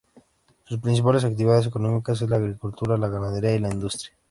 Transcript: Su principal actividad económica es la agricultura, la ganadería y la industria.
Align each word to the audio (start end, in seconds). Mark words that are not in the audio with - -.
Su 0.65 0.81
principal 0.81 1.17
actividad 1.23 1.63
económica 1.63 2.13
es 2.13 2.21
la 2.23 2.37
agricultura, 2.37 2.97
la 2.97 3.07
ganadería 3.07 3.53
y 3.53 3.59
la 3.59 3.71
industria. 3.71 4.11